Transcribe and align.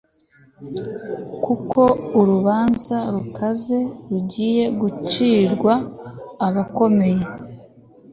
kuko 1.43 1.81
urubanza 2.19 2.97
rukaze 3.13 3.79
rugiye 4.09 4.63
gucirwa 4.79 5.73
abakomeye 6.47 7.23